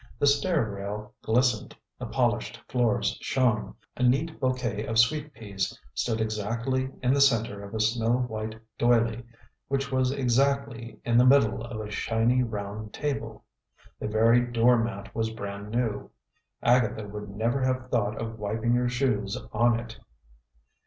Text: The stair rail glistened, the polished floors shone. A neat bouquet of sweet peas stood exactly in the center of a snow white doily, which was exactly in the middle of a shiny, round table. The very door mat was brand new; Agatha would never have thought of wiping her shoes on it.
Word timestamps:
The 0.17 0.25
stair 0.25 0.65
rail 0.67 1.13
glistened, 1.21 1.75
the 1.99 2.07
polished 2.07 2.59
floors 2.67 3.19
shone. 3.21 3.75
A 3.95 4.01
neat 4.01 4.39
bouquet 4.39 4.83
of 4.87 4.97
sweet 4.97 5.31
peas 5.31 5.79
stood 5.93 6.19
exactly 6.19 6.89
in 7.03 7.13
the 7.13 7.21
center 7.21 7.63
of 7.63 7.75
a 7.75 7.79
snow 7.79 8.13
white 8.21 8.55
doily, 8.79 9.23
which 9.67 9.91
was 9.91 10.09
exactly 10.09 10.97
in 11.05 11.19
the 11.19 11.23
middle 11.27 11.63
of 11.63 11.79
a 11.81 11.91
shiny, 11.91 12.41
round 12.41 12.95
table. 12.95 13.43
The 13.99 14.07
very 14.07 14.41
door 14.41 14.75
mat 14.83 15.13
was 15.13 15.29
brand 15.29 15.69
new; 15.69 16.09
Agatha 16.63 17.07
would 17.07 17.29
never 17.29 17.61
have 17.61 17.91
thought 17.91 18.19
of 18.19 18.39
wiping 18.39 18.73
her 18.73 18.89
shoes 18.89 19.37
on 19.53 19.79
it. 19.79 19.99